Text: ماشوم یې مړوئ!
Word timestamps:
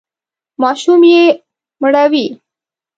ماشوم 0.61 1.01
یې 1.11 1.23
مړوئ! 1.81 2.25